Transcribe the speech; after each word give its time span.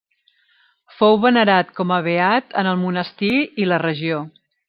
Fou 1.01 1.17
venerat 1.25 1.69
com 1.81 1.93
a 1.97 1.99
beat 2.09 2.57
en 2.63 2.71
el 2.71 2.81
monestir 2.87 3.33
i 3.65 3.69
la 3.73 3.81
regió. 3.89 4.25